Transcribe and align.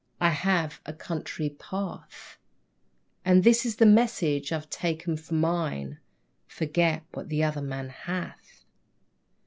I 0.19 0.29
have 0.29 0.81
a 0.83 0.93
country 0.93 1.47
path; 1.51 2.39
And 3.23 3.43
this 3.43 3.67
is 3.67 3.75
the 3.75 3.85
message 3.85 4.51
I've 4.51 4.67
taken 4.71 5.15
for 5.15 5.35
mine: 5.35 5.99
"Forget 6.47 7.03
what 7.13 7.29
the 7.29 7.43
other 7.43 7.61
man 7.61 7.89
hath." 7.89 8.65